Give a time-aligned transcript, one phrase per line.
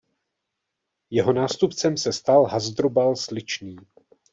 [1.09, 3.75] Jeho nástupcem se stal Hasdrubal Sličný.